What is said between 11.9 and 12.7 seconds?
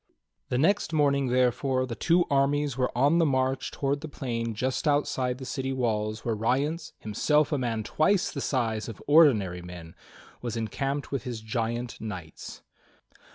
knights.